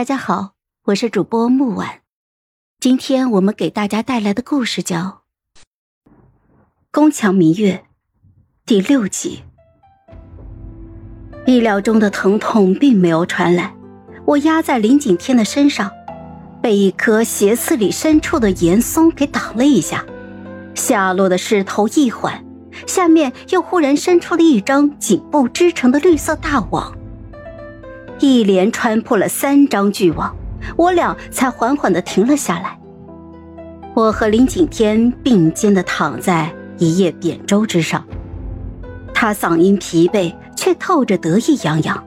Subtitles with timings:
[0.00, 0.52] 大家好，
[0.86, 2.00] 我是主播木婉，
[2.80, 4.96] 今天我们给大家带来的故事叫
[6.90, 7.74] 《宫墙明月》
[8.64, 9.42] 第六集。
[11.44, 13.74] 意料中的疼痛并没有传来，
[14.24, 15.90] 我压在林景天的身上，
[16.62, 20.06] 被一颗斜刺里深处的岩松给挡了一下，
[20.74, 22.42] 下落的势头一缓，
[22.86, 26.96] 下面又忽然伸出了一张颈部织成的绿色大网。
[28.20, 30.36] 一连穿破了三张巨网，
[30.76, 32.78] 我俩才缓缓的停了下来。
[33.94, 38.04] 我和林景天并肩的躺在一叶扁舟之上，
[39.14, 42.04] 他嗓音疲惫，却透着得意洋洋。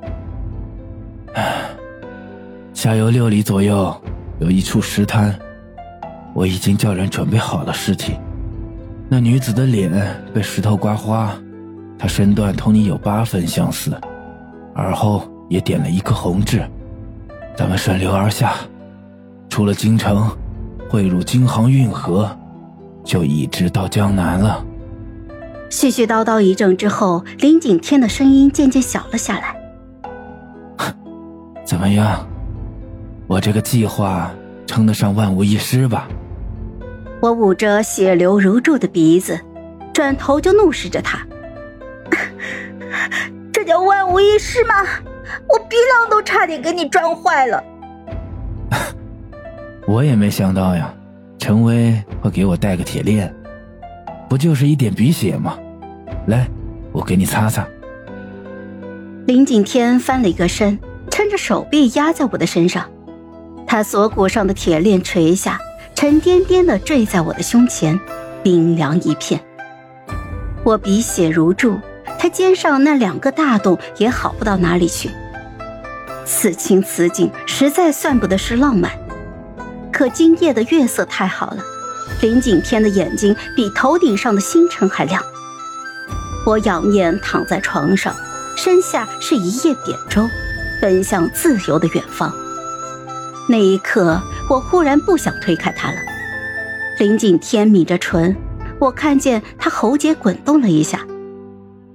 [2.73, 3.95] 下游六里左右
[4.39, 5.35] 有一处石滩，
[6.35, 8.13] 我已经叫人准备好了尸体。
[9.09, 9.91] 那女子的脸
[10.33, 11.35] 被石头刮花，
[11.97, 13.99] 她身段同你有八分相似，
[14.75, 15.27] 而后。
[15.49, 16.63] 也点了一颗红痣，
[17.55, 18.55] 咱们顺流而下，
[19.49, 20.29] 出了京城，
[20.89, 22.29] 汇入京杭运河，
[23.03, 24.65] 就一直到江南了。
[25.69, 29.55] 絮絮叨叨一阵之后，林景天的声音渐渐小了下来。
[31.65, 32.27] 怎么样？
[33.27, 34.31] 我这个计划
[34.67, 36.07] 称得上万无一失吧？
[37.21, 39.39] 我捂着血流如注的鼻子，
[39.93, 41.25] 转头就怒视着他
[43.53, 44.75] ：“这叫万无一失吗？”
[45.49, 47.63] 我鼻梁都差点给你撞坏了，
[49.87, 50.93] 我也没想到呀，
[51.37, 53.33] 陈威会给我带个铁链，
[54.29, 55.57] 不就是一点鼻血吗？
[56.27, 56.47] 来，
[56.91, 57.67] 我给你擦擦。
[59.25, 62.89] 林景天翻了一个身，撑着手臂压在我的身上，
[63.65, 65.59] 他锁骨上的铁链垂下，
[65.95, 67.99] 沉甸甸的坠在我的胸前，
[68.43, 69.39] 冰凉一片。
[70.63, 71.79] 我鼻血如注。
[72.19, 75.09] 他肩上那两个大洞也好不到哪里去，
[76.25, 78.91] 此情此景实在算不得是浪漫。
[79.91, 81.63] 可今夜的月色太好了，
[82.21, 85.21] 林景天的眼睛比头顶上的星辰还亮。
[86.45, 88.15] 我仰面躺在床上，
[88.55, 90.27] 身下是一叶扁舟，
[90.81, 92.33] 奔向自由的远方。
[93.47, 95.97] 那一刻，我忽然不想推开他了。
[96.99, 98.35] 林景天抿着唇，
[98.79, 101.05] 我看见他喉结滚动了一下。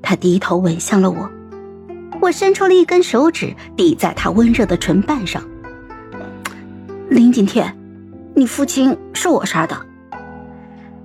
[0.03, 1.31] 他低头吻向了我，
[2.21, 5.43] 我伸出了一根手指抵在他温热的唇瓣上。
[7.09, 7.77] 林景天，
[8.35, 9.77] 你父亲是我杀的。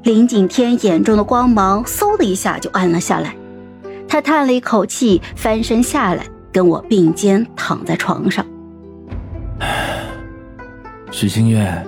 [0.03, 3.35] 林景天眼中的光芒嗖的一下就暗了下来，
[4.07, 8.45] 他叹了一口气，翻身下来，跟我并肩躺在床上。
[11.09, 11.85] 许心月，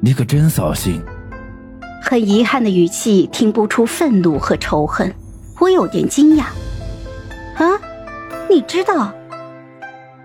[0.00, 1.02] 你可真扫兴。
[2.02, 5.12] 很遗憾的语气，听不出愤怒和仇恨。
[5.58, 6.42] 我有点惊讶，
[7.56, 7.80] 啊，
[8.48, 9.12] 你知道？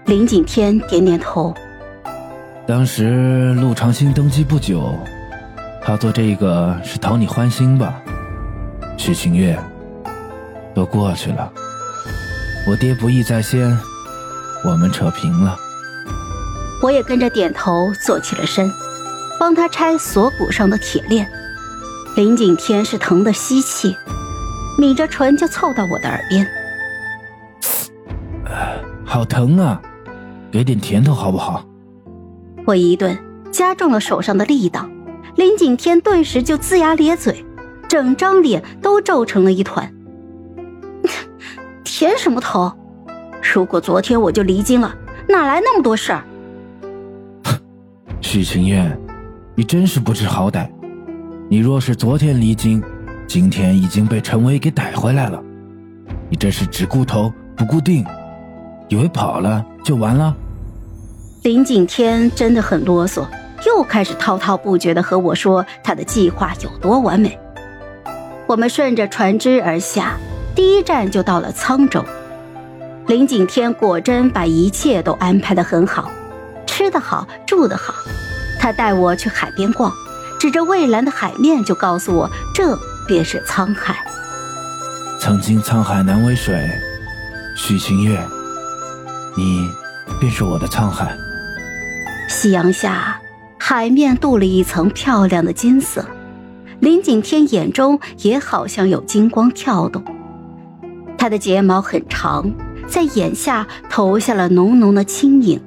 [0.06, 1.54] 林景天点点头。
[2.68, 4.96] 当时陆长兴登基不久，
[5.84, 8.02] 他做这个是讨你欢心吧？
[8.98, 9.60] 许清月，
[10.76, 11.52] 都过去了，
[12.68, 13.76] 我爹不义在先，
[14.64, 15.58] 我们扯平了。
[16.84, 18.72] 我也跟着点头，坐起了身，
[19.40, 21.28] 帮他拆锁骨上的铁链。
[22.16, 23.98] 林景天是疼得吸气。
[24.78, 26.48] 抿着唇就凑到我的耳边，
[29.12, 29.82] 好疼啊！
[30.50, 31.66] 给点甜头好不好？
[32.66, 33.20] 我一顿
[33.52, 34.88] 加重了手上的力道，
[35.36, 37.46] 林景天顿时就龇牙咧嘴，
[37.90, 39.94] 整张脸都皱成了一团。
[41.84, 42.72] 甜什么头？
[43.54, 44.96] 如果昨天我就离京了，
[45.28, 46.24] 哪来那么多事儿？
[48.22, 48.98] 许晴月，
[49.56, 50.70] 你真是不知好歹！
[51.50, 52.82] 你若是昨天离京，
[53.28, 55.44] 今天已经被陈威给逮回来了，
[56.30, 58.06] 你这是只顾头不顾腚，
[58.92, 60.36] 以为跑了就完了？
[61.44, 63.26] 林景天真的很啰嗦，
[63.66, 67.40] 又开始滔滔不绝的和我说他的计划有多完美。
[68.48, 70.18] 我们顺着船只而下，
[70.54, 72.04] 第一站就到了沧州。
[73.08, 76.12] 林景天果真把一切都安排的很好，
[76.68, 77.94] 吃得好，住得好。
[78.60, 79.90] 他带我去海边逛，
[80.38, 82.78] 指着蔚蓝的海面就告诉我这。
[83.08, 83.98] 便是沧海。
[85.20, 86.70] 曾经沧海难为水，
[87.58, 88.18] 许晴月，
[89.36, 89.70] 你
[90.20, 91.16] 便是我的沧海。
[92.28, 93.20] 夕阳下，
[93.60, 96.06] 海面镀了一层漂亮的金色，
[96.80, 100.04] 林景天眼中也好像有金光跳动。
[101.18, 102.52] 他的睫毛很长，
[102.88, 105.62] 在眼下投下了浓浓的轻影。